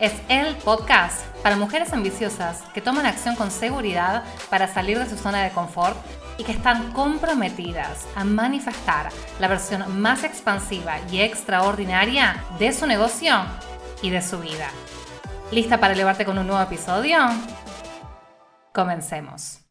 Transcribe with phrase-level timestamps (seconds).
[0.00, 5.16] es el podcast para mujeres ambiciosas que toman acción con seguridad para salir de su
[5.16, 5.96] zona de confort
[6.38, 13.34] y que están comprometidas a manifestar la versión más expansiva y extraordinaria de su negocio
[14.00, 14.70] y de su vida.
[15.52, 17.18] ¿Lista para elevarte con un nuevo episodio?
[18.72, 19.66] Comencemos.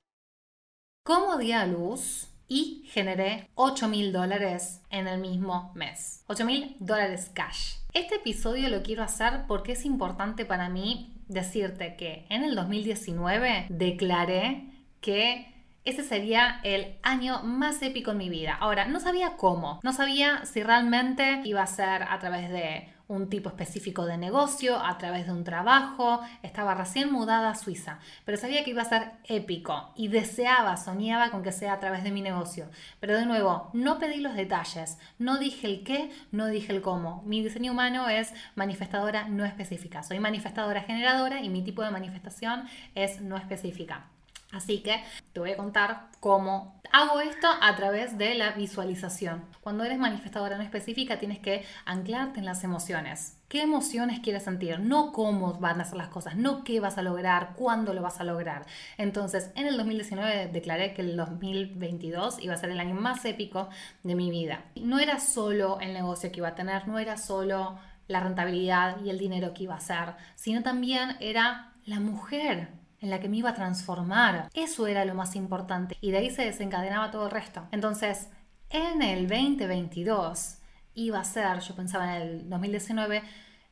[1.03, 6.23] ¿Cómo di a luz y generé 8 mil dólares en el mismo mes.
[6.27, 7.78] 8 mil dólares cash.
[7.93, 13.65] Este episodio lo quiero hacer porque es importante para mí decirte que en el 2019
[13.69, 14.69] declaré
[15.01, 18.55] que ese sería el año más épico en mi vida.
[18.59, 23.27] Ahora, no sabía cómo, no sabía si realmente iba a ser a través de un
[23.27, 28.37] tipo específico de negocio, a través de un trabajo, estaba recién mudada a Suiza, pero
[28.37, 32.11] sabía que iba a ser épico y deseaba, soñaba con que sea a través de
[32.11, 32.69] mi negocio.
[32.99, 37.23] Pero de nuevo, no pedí los detalles, no dije el qué, no dije el cómo.
[37.25, 40.03] Mi diseño humano es manifestadora no específica.
[40.03, 44.05] Soy manifestadora generadora y mi tipo de manifestación es no específica.
[44.51, 49.45] Así que te voy a contar cómo hago esto a través de la visualización.
[49.61, 53.37] Cuando eres manifestadora no específica tienes que anclarte en las emociones.
[53.47, 54.79] ¿Qué emociones quieres sentir?
[54.79, 58.19] No cómo van a ser las cosas, no qué vas a lograr, cuándo lo vas
[58.19, 58.65] a lograr.
[58.97, 63.69] Entonces, en el 2019 declaré que el 2022 iba a ser el año más épico
[64.03, 64.65] de mi vida.
[64.75, 67.77] No era solo el negocio que iba a tener, no era solo
[68.07, 72.69] la rentabilidad y el dinero que iba a ser, sino también era la mujer
[73.01, 74.49] en la que me iba a transformar.
[74.53, 77.67] Eso era lo más importante y de ahí se desencadenaba todo el resto.
[77.71, 78.29] Entonces,
[78.69, 80.57] en el 2022
[80.93, 83.23] iba a ser, yo pensaba en el 2019,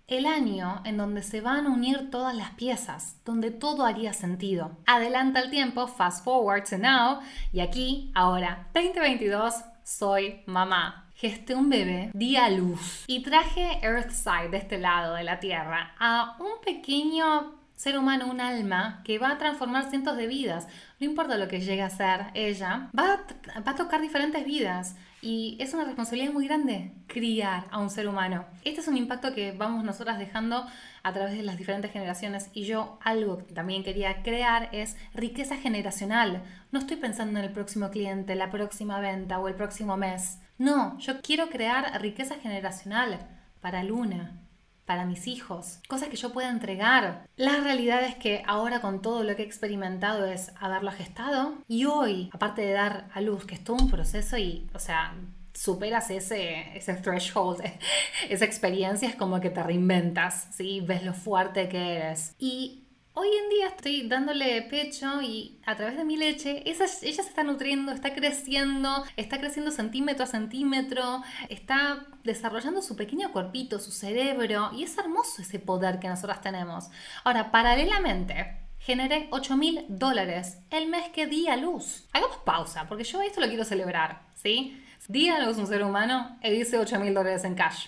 [0.07, 4.77] el año en donde se van a unir todas las piezas, donde todo haría sentido.
[4.85, 7.19] Adelanta el tiempo, fast forward to now,
[7.51, 11.03] y aquí, ahora, 2022, soy mamá.
[11.16, 15.95] Gesté un bebé, di a luz y traje Earthside de este lado de la Tierra
[15.99, 20.67] a un pequeño ser humano, un alma que va a transformar cientos de vidas.
[20.99, 23.23] No importa lo que llegue a ser ella, va
[23.53, 24.95] a, tocar diferentes vidas.
[25.21, 28.45] Y es una responsabilidad muy grande criar a un ser humano.
[28.63, 30.66] Este es un impacto que vamos nosotras dejando
[31.03, 32.49] a través de las diferentes generaciones.
[32.53, 36.43] Y yo algo que también quería crear es riqueza generacional.
[36.71, 40.39] No estoy pensando en el próximo cliente, la próxima venta o el próximo mes.
[40.57, 43.19] No, yo quiero crear riqueza generacional
[43.61, 44.31] para Luna,
[44.87, 47.27] para mis hijos, cosas que yo pueda entregar.
[47.35, 51.85] La realidad es que ahora con todo lo que he experimentado es haberlo gestado y
[51.85, 55.13] hoy, aparte de dar a luz, que es todo un proceso y, o sea,
[55.53, 57.61] superas ese, ese threshold,
[58.29, 60.79] esa experiencia es como que te reinventas, ¿sí?
[60.79, 62.33] Ves lo fuerte que eres.
[62.39, 62.86] Y
[63.19, 67.41] Hoy en día estoy dándole pecho y a través de mi leche, ella se está
[67.41, 74.69] nutriendo, está creciendo, está creciendo centímetro a centímetro, está desarrollando su pequeño cuerpito, su cerebro,
[74.72, 76.91] y es hermoso ese poder que nosotras tenemos.
[77.23, 82.07] Ahora, paralelamente, generé 8 mil dólares el mes que di a luz.
[82.13, 84.79] Hagamos pausa, porque yo esto lo quiero celebrar, ¿sí?
[85.07, 87.88] Di a luz un ser humano y dice 8 mil dólares en cash.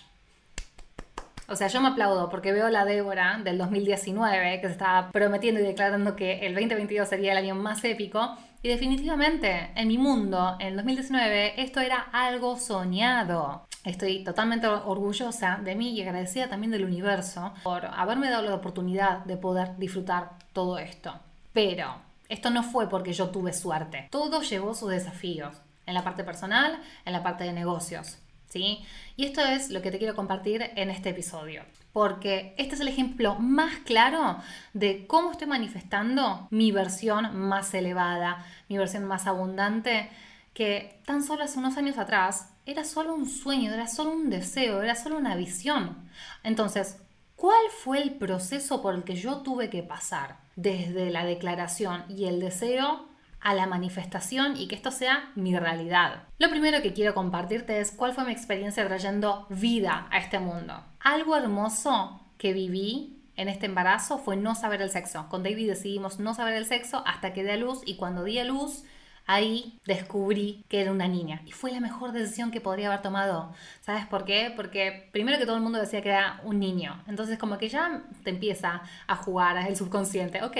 [1.51, 5.59] O sea, yo me aplaudo porque veo la Débora del 2019 que se estaba prometiendo
[5.59, 8.37] y declarando que el 2022 sería el año más épico.
[8.61, 13.65] Y definitivamente, en mi mundo, en el 2019, esto era algo soñado.
[13.83, 19.25] Estoy totalmente orgullosa de mí y agradecida también del universo por haberme dado la oportunidad
[19.25, 21.15] de poder disfrutar todo esto.
[21.53, 21.95] Pero
[22.27, 24.07] esto no fue porque yo tuve suerte.
[24.11, 25.55] Todo llevó sus desafíos,
[25.87, 28.19] en la parte personal, en la parte de negocios.
[28.57, 28.85] Y
[29.17, 33.35] esto es lo que te quiero compartir en este episodio, porque este es el ejemplo
[33.35, 34.37] más claro
[34.73, 40.09] de cómo estoy manifestando mi versión más elevada, mi versión más abundante,
[40.53, 44.81] que tan solo hace unos años atrás era solo un sueño, era solo un deseo,
[44.81, 46.09] era solo una visión.
[46.43, 46.97] Entonces,
[47.35, 52.25] ¿cuál fue el proceso por el que yo tuve que pasar desde la declaración y
[52.25, 53.08] el deseo
[53.41, 56.23] a la manifestación y que esto sea mi realidad.
[56.37, 60.83] Lo primero que quiero compartirte es cuál fue mi experiencia trayendo vida a este mundo.
[60.99, 65.27] Algo hermoso que viví en este embarazo fue no saber el sexo.
[65.29, 68.37] Con David decidimos no saber el sexo hasta que dé a luz y cuando di
[68.37, 68.83] a luz
[69.29, 71.41] ahí descubrí que era una niña.
[71.45, 73.53] Y fue la mejor decisión que podría haber tomado.
[73.79, 74.51] ¿Sabes por qué?
[74.55, 77.03] Porque primero que todo el mundo decía que era un niño.
[77.07, 80.43] Entonces como que ya te empieza a jugar el subconsciente.
[80.43, 80.57] Ok,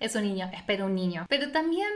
[0.00, 1.26] es un niño, espero un niño.
[1.28, 1.88] Pero también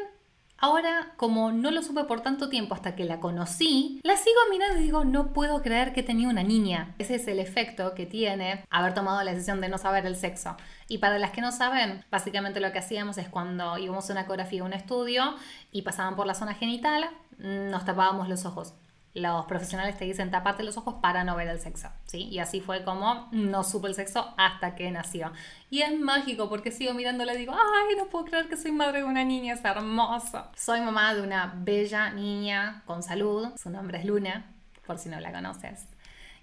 [0.62, 4.78] Ahora, como no lo supe por tanto tiempo hasta que la conocí, la sigo mirando
[4.78, 6.94] y digo, no puedo creer que tenía una niña.
[6.98, 10.58] Ese es el efecto que tiene haber tomado la decisión de no saber el sexo.
[10.86, 14.22] Y para las que no saben, básicamente lo que hacíamos es cuando íbamos a una
[14.22, 15.34] ecografía o un estudio
[15.72, 17.08] y pasaban por la zona genital,
[17.38, 18.74] nos tapábamos los ojos
[19.14, 22.28] los profesionales te dicen taparte los ojos para no ver el sexo, ¿sí?
[22.28, 25.32] Y así fue como no supe el sexo hasta que nació.
[25.68, 28.98] Y es mágico porque sigo mirándole y digo, ay, no puedo creer que soy madre
[28.98, 30.50] de una niña, es hermosa.
[30.56, 34.46] Soy mamá de una bella niña con salud, su nombre es Luna,
[34.86, 35.86] por si no la conoces.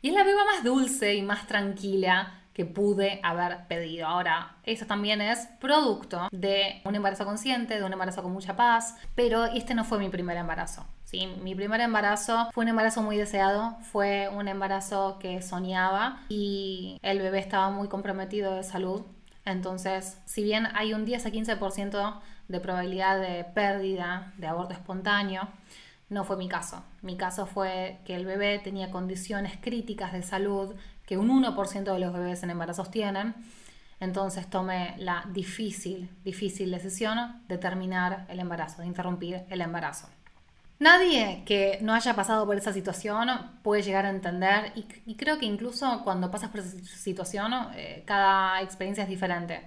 [0.01, 4.07] Y es la beba más dulce y más tranquila que pude haber pedido.
[4.07, 8.95] Ahora, eso también es producto de un embarazo consciente, de un embarazo con mucha paz,
[9.15, 10.85] pero este no fue mi primer embarazo.
[11.07, 11.25] ¿Sí?
[11.41, 17.19] Mi primer embarazo fue un embarazo muy deseado, fue un embarazo que soñaba y el
[17.19, 19.03] bebé estaba muy comprometido de salud.
[19.45, 22.19] Entonces, si bien hay un 10 a 15%
[22.49, 25.47] de probabilidad de pérdida de aborto espontáneo,
[26.09, 26.83] no fue mi caso.
[27.01, 30.75] Mi caso fue que el bebé tenía condiciones críticas de salud
[31.05, 33.33] que un 1% de los bebés en embarazos tienen.
[34.01, 40.09] Entonces tomé la difícil, difícil decisión de terminar el embarazo, de interrumpir el embarazo.
[40.79, 43.29] Nadie que no haya pasado por esa situación
[43.63, 48.61] puede llegar a entender y, creo que incluso cuando pasas por esa situación eh, cada
[48.61, 49.63] experiencia es diferente,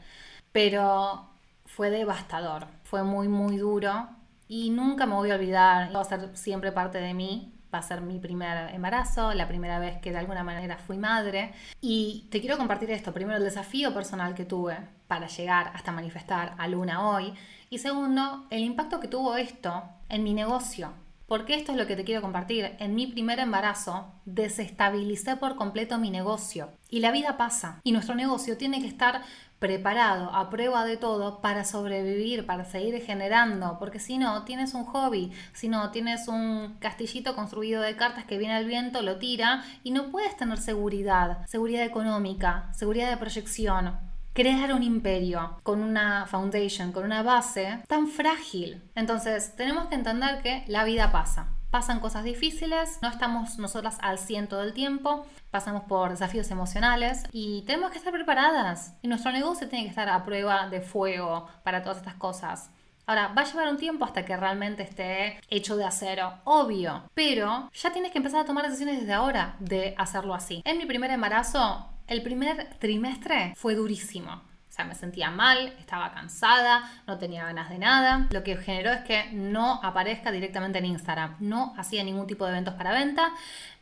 [0.53, 1.31] pero
[1.67, 4.09] fue devastador, fue muy muy duro
[4.47, 7.83] y nunca me voy a olvidar, va a ser siempre parte de mí, va a
[7.83, 11.53] ser mi primer embarazo, la primera vez que de alguna manera fui madre.
[11.81, 14.77] Y te quiero compartir esto, primero el desafío personal que tuve
[15.09, 17.35] para llegar hasta manifestar a Luna hoy
[17.69, 20.93] y segundo, el impacto que tuvo esto en mi negocio.
[21.27, 22.73] Porque esto es lo que te quiero compartir.
[22.81, 26.71] En mi primer embarazo desestabilicé por completo mi negocio.
[26.89, 27.81] Y la vida pasa.
[27.85, 29.23] Y nuestro negocio tiene que estar
[29.61, 34.85] preparado, a prueba de todo, para sobrevivir, para seguir generando, porque si no, tienes un
[34.87, 39.62] hobby, si no, tienes un castillito construido de cartas que viene el viento, lo tira
[39.85, 44.10] y no puedes tener seguridad, seguridad económica, seguridad de proyección.
[44.32, 48.82] Crear un imperio con una foundation, con una base tan frágil.
[48.94, 54.19] Entonces, tenemos que entender que la vida pasa pasan cosas difíciles, no estamos nosotras al
[54.19, 58.94] ciento del tiempo, pasamos por desafíos emocionales y tenemos que estar preparadas.
[59.03, 62.71] Y nuestro negocio tiene que estar a prueba de fuego para todas estas cosas.
[63.06, 67.69] Ahora, va a llevar un tiempo hasta que realmente esté hecho de acero, obvio, pero
[67.73, 70.62] ya tienes que empezar a tomar decisiones desde ahora de hacerlo así.
[70.65, 74.43] En mi primer embarazo, el primer trimestre fue durísimo
[74.85, 78.29] me sentía mal, estaba cansada, no tenía ganas de nada.
[78.31, 81.37] Lo que generó es que no aparezca directamente en Instagram.
[81.41, 83.31] No hacía ningún tipo de eventos para venta.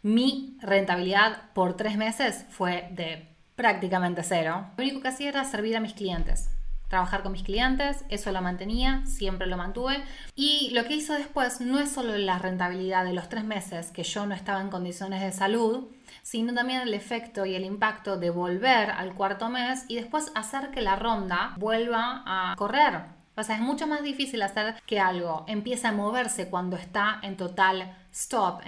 [0.03, 4.67] Mi rentabilidad por tres meses fue de prácticamente cero.
[4.77, 6.51] Lo único que hacía era servir a mis clientes
[6.89, 10.03] trabajar con mis clientes, eso lo mantenía, siempre lo mantuve.
[10.35, 14.05] Y lo que hizo después no es solo la rentabilidad de los tres meses que
[14.05, 15.89] yo no estaba en condiciones de salud,
[16.29, 20.71] sino también el efecto y el impacto de volver al cuarto mes y después hacer
[20.71, 23.01] que la ronda vuelva a correr.
[23.35, 27.39] O sea, es mucho más difícil hacer que algo empiece a moverse cuando está en
[27.39, 28.61] total stop,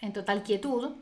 [0.00, 0.94] en total quietud,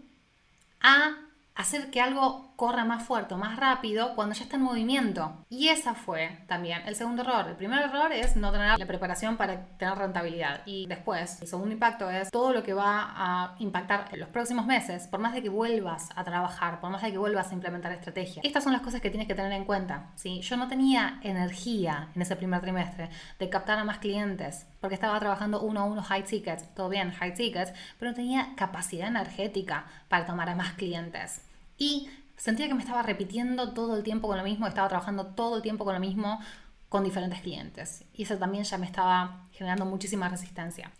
[0.81, 1.17] a
[1.57, 5.45] hacer que algo corra más fuerte o más rápido cuando ya está en movimiento.
[5.51, 7.49] Y esa fue también el segundo error.
[7.49, 10.63] El primer error es no tener la preparación para tener rentabilidad.
[10.65, 14.67] Y después, el segundo impacto es todo lo que va a impactar en los próximos
[14.67, 17.93] meses, por más de que vuelvas a trabajar, por más de que vuelvas a implementar
[17.93, 18.41] estrategia.
[18.45, 20.11] Estas son las cosas que tienes que tener en cuenta.
[20.15, 20.41] ¿sí?
[20.41, 25.19] Yo no tenía energía en ese primer trimestre de captar a más clientes, porque estaba
[25.21, 29.85] trabajando uno a uno high tickets, todo bien, high tickets, pero no tenía capacidad energética
[30.09, 31.46] para tomar a más clientes.
[31.79, 35.57] Y sentía que me estaba repitiendo todo el tiempo con lo mismo, estaba trabajando todo
[35.57, 36.41] el tiempo con lo mismo
[36.89, 38.05] con diferentes clientes.
[38.15, 40.93] Y eso también ya me estaba generando muchísima resistencia.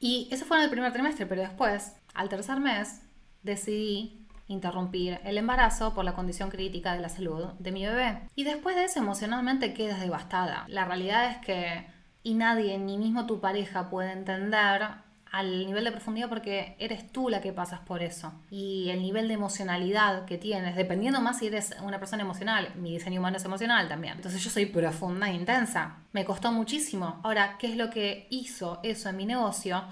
[0.00, 3.02] Y eso fue en el primer trimestre, pero después, al tercer mes,
[3.42, 8.20] decidí interrumpir el embarazo por la condición crítica de la salud de mi bebé.
[8.34, 10.64] Y después de eso emocionalmente quedas devastada.
[10.68, 11.86] La realidad es que,
[12.22, 14.88] y nadie, ni mismo tu pareja, puede entender
[15.30, 18.32] al nivel de profundidad porque eres tú la que pasas por eso.
[18.50, 22.92] Y el nivel de emocionalidad que tienes, dependiendo más si eres una persona emocional, mi
[22.92, 24.14] diseño humano es emocional también.
[24.14, 25.98] Entonces yo soy profunda e intensa.
[26.12, 27.20] Me costó muchísimo.
[27.22, 29.84] Ahora, ¿qué es lo que hizo eso en mi negocio?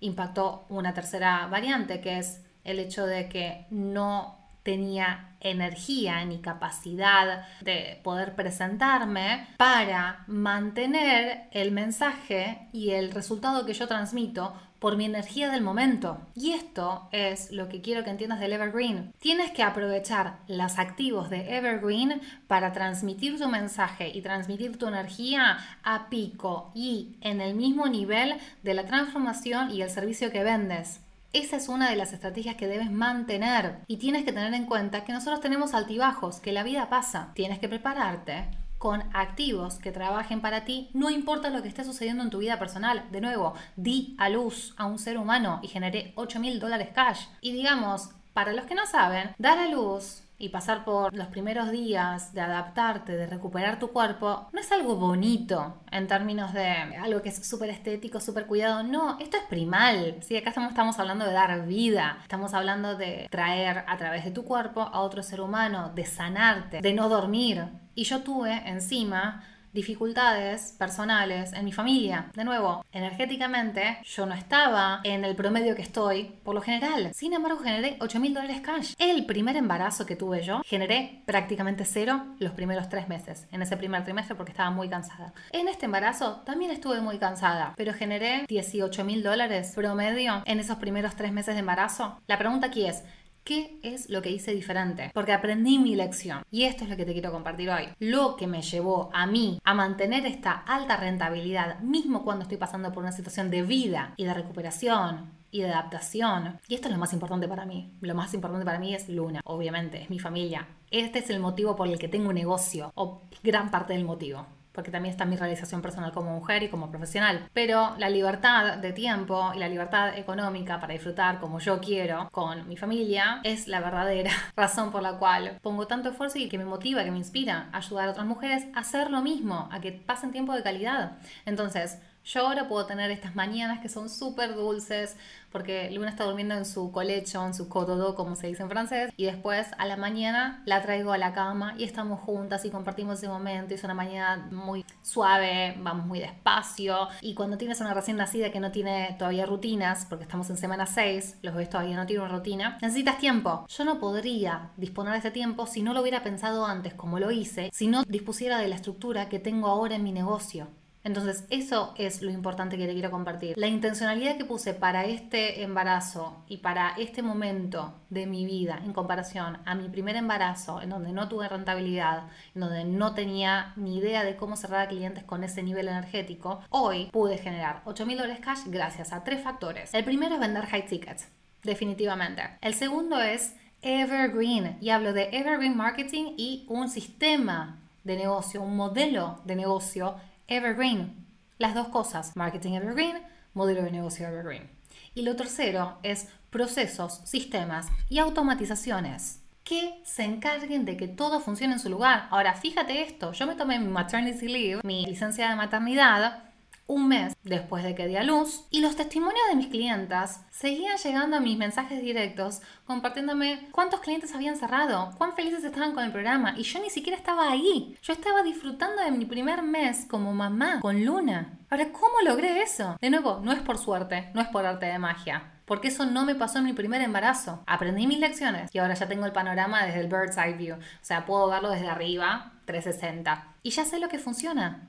[0.00, 7.46] Impactó una tercera variante, que es el hecho de que no tenía energía ni capacidad
[7.60, 15.04] de poder presentarme para mantener el mensaje y el resultado que yo transmito por mi
[15.04, 16.18] energía del momento.
[16.34, 19.12] Y esto es lo que quiero que entiendas del Evergreen.
[19.20, 25.58] Tienes que aprovechar los activos de Evergreen para transmitir tu mensaje y transmitir tu energía
[25.84, 31.00] a pico y en el mismo nivel de la transformación y el servicio que vendes.
[31.32, 35.04] Esa es una de las estrategias que debes mantener y tienes que tener en cuenta
[35.04, 37.30] que nosotros tenemos altibajos, que la vida pasa.
[37.34, 42.22] Tienes que prepararte con activos que trabajen para ti, no importa lo que esté sucediendo
[42.22, 43.04] en tu vida personal.
[43.10, 47.22] De nuevo, di a luz a un ser humano y generé 8 mil dólares cash.
[47.40, 51.70] Y digamos, para los que no saben, dar a luz y pasar por los primeros
[51.70, 57.22] días de adaptarte, de recuperar tu cuerpo, no es algo bonito en términos de algo
[57.22, 58.82] que es súper estético, súper cuidado.
[58.82, 60.16] No, esto es primal.
[60.20, 60.36] ¿sí?
[60.36, 64.44] Acá estamos, estamos hablando de dar vida, estamos hablando de traer a través de tu
[64.44, 67.64] cuerpo a otro ser humano, de sanarte, de no dormir.
[67.94, 72.30] Y yo tuve encima dificultades personales en mi familia.
[72.34, 77.10] De nuevo, energéticamente yo no estaba en el promedio que estoy por lo general.
[77.14, 78.94] Sin embargo, generé 8 mil dólares cash.
[78.98, 83.76] El primer embarazo que tuve yo, generé prácticamente cero los primeros tres meses, en ese
[83.76, 85.32] primer trimestre porque estaba muy cansada.
[85.52, 90.76] En este embarazo también estuve muy cansada, pero generé 18 mil dólares promedio en esos
[90.76, 92.20] primeros tres meses de embarazo.
[92.26, 93.02] La pregunta aquí es,
[93.44, 95.10] ¿Qué es lo que hice diferente?
[95.12, 96.44] Porque aprendí mi lección.
[96.52, 97.88] Y esto es lo que te quiero compartir hoy.
[97.98, 102.92] Lo que me llevó a mí a mantener esta alta rentabilidad, mismo cuando estoy pasando
[102.92, 106.60] por una situación de vida y de recuperación y de adaptación.
[106.68, 107.92] Y esto es lo más importante para mí.
[108.00, 110.68] Lo más importante para mí es Luna, obviamente, es mi familia.
[110.92, 114.46] Este es el motivo por el que tengo un negocio, o gran parte del motivo
[114.72, 117.48] porque también está mi realización personal como mujer y como profesional.
[117.52, 122.68] Pero la libertad de tiempo y la libertad económica para disfrutar como yo quiero con
[122.68, 126.64] mi familia es la verdadera razón por la cual pongo tanto esfuerzo y que me
[126.64, 129.92] motiva, que me inspira a ayudar a otras mujeres a hacer lo mismo, a que
[129.92, 131.18] pasen tiempo de calidad.
[131.44, 135.16] Entonces, yo ahora puedo tener estas mañanas que son súper dulces,
[135.50, 139.12] porque Luna está durmiendo en su colecho, en su cododo, como se dice en francés,
[139.16, 143.18] y después a la mañana la traigo a la cama y estamos juntas y compartimos
[143.18, 143.72] ese momento.
[143.72, 147.08] Y es una mañana muy suave, vamos muy despacio.
[147.20, 150.86] Y cuando tienes una recién nacida que no tiene todavía rutinas, porque estamos en semana
[150.86, 153.66] 6, los bebés todavía no tienen rutina, necesitas tiempo.
[153.68, 157.30] Yo no podría disponer de ese tiempo si no lo hubiera pensado antes, como lo
[157.30, 160.68] hice, si no dispusiera de la estructura que tengo ahora en mi negocio.
[161.04, 163.56] Entonces, eso es lo importante que te quiero compartir.
[163.56, 168.92] La intencionalidad que puse para este embarazo y para este momento de mi vida en
[168.92, 173.98] comparación a mi primer embarazo, en donde no tuve rentabilidad, en donde no tenía ni
[173.98, 178.18] idea de cómo cerrar a clientes con ese nivel energético, hoy pude generar 8 mil
[178.18, 179.92] dólares cash gracias a tres factores.
[179.94, 181.28] El primero es vender high tickets,
[181.62, 182.42] definitivamente.
[182.60, 188.76] El segundo es Evergreen, y hablo de Evergreen Marketing y un sistema de negocio, un
[188.76, 190.16] modelo de negocio
[190.56, 191.26] Evergreen.
[191.58, 193.22] Las dos cosas, marketing Evergreen,
[193.54, 194.70] modelo de negocio Evergreen.
[195.14, 201.74] Y lo tercero es procesos, sistemas y automatizaciones que se encarguen de que todo funcione
[201.74, 202.26] en su lugar.
[202.30, 206.44] Ahora, fíjate esto, yo me tomé mi maternity leave, mi licencia de maternidad,
[206.86, 210.96] un mes después de que di a luz y los testimonios de mis clientas seguían
[210.96, 216.12] llegando a mis mensajes directos compartiéndome cuántos clientes habían cerrado, cuán felices estaban con el
[216.12, 217.96] programa y yo ni siquiera estaba ahí.
[218.02, 221.58] Yo estaba disfrutando de mi primer mes como mamá con Luna.
[221.70, 222.96] Ahora, ¿cómo logré eso?
[223.00, 225.52] De nuevo, no es por suerte, no es por arte de magia.
[225.64, 227.62] Porque eso no me pasó en mi primer embarazo.
[227.66, 230.76] Aprendí mis lecciones y ahora ya tengo el panorama desde el bird's eye view.
[230.76, 233.54] O sea, puedo verlo desde arriba, 360.
[233.62, 234.88] Y ya sé lo que funciona.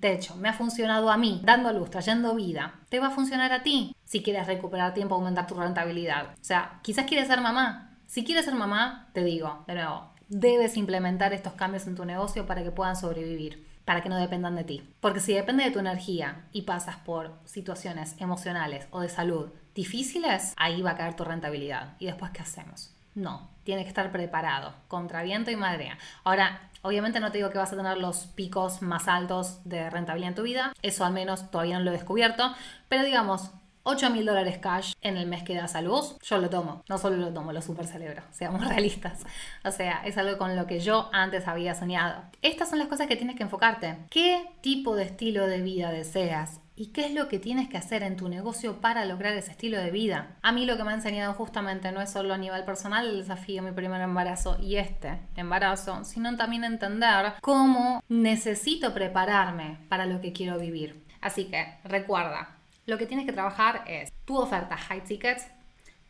[0.00, 2.80] De hecho, me ha funcionado a mí, dando luz, trayendo vida.
[2.88, 6.32] Te va a funcionar a ti si quieres recuperar tiempo, aumentar tu rentabilidad.
[6.32, 7.98] O sea, quizás quieres ser mamá.
[8.06, 12.46] Si quieres ser mamá, te digo, de nuevo, debes implementar estos cambios en tu negocio
[12.46, 14.82] para que puedan sobrevivir, para que no dependan de ti.
[15.00, 20.54] Porque si depende de tu energía y pasas por situaciones emocionales o de salud difíciles,
[20.56, 21.96] ahí va a caer tu rentabilidad.
[21.98, 22.94] ¿Y después qué hacemos?
[23.20, 25.98] No, tiene que estar preparado, contra viento y madrea.
[26.24, 30.30] Ahora, Obviamente no te digo que vas a tener los picos más altos de rentabilidad
[30.30, 32.54] en tu vida, eso al menos todavía no lo he descubierto,
[32.88, 33.50] pero digamos,
[33.82, 36.82] 8 mil dólares cash en el mes que das a luz, yo lo tomo.
[36.88, 39.24] No solo lo tomo, lo super celebro, seamos realistas.
[39.64, 42.22] O sea, es algo con lo que yo antes había soñado.
[42.40, 43.96] Estas son las cosas que tienes que enfocarte.
[44.10, 46.60] ¿Qué tipo de estilo de vida deseas?
[46.80, 49.76] ¿Y qué es lo que tienes que hacer en tu negocio para lograr ese estilo
[49.76, 50.38] de vida?
[50.40, 53.18] A mí lo que me ha enseñado justamente no es solo a nivel personal el
[53.18, 60.06] desafío de mi primer embarazo y este embarazo, sino también entender cómo necesito prepararme para
[60.06, 61.04] lo que quiero vivir.
[61.20, 62.56] Así que recuerda,
[62.86, 65.48] lo que tienes que trabajar es tu oferta high tickets,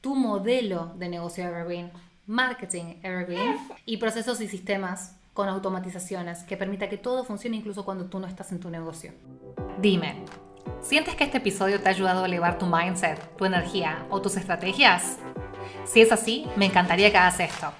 [0.00, 1.90] tu modelo de negocio evergreen,
[2.28, 8.04] marketing evergreen y procesos y sistemas con automatizaciones que permita que todo funcione incluso cuando
[8.04, 9.12] tú no estás en tu negocio.
[9.80, 10.24] Dime,
[10.82, 14.36] ¿sientes que este episodio te ha ayudado a elevar tu mindset, tu energía o tus
[14.36, 15.18] estrategias?
[15.84, 17.72] Si es así, me encantaría que hagas esto.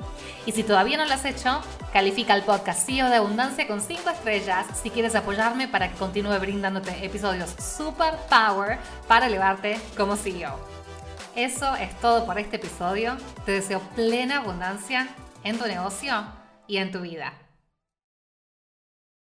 [0.46, 1.60] Y si todavía no lo has hecho,
[1.92, 6.38] califica el podcast CEO de Abundancia con 5 estrellas si quieres apoyarme para que continúe
[6.38, 8.78] brindándote episodios super power
[9.08, 10.56] para elevarte como CEO.
[11.34, 13.16] Eso es todo por este episodio.
[13.44, 15.08] Te deseo plena abundancia
[15.42, 16.26] en tu negocio
[16.68, 17.41] y en tu vida.